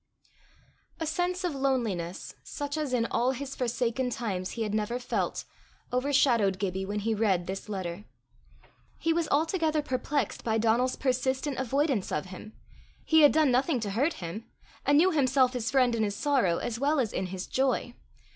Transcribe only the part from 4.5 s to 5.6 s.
he had never felt,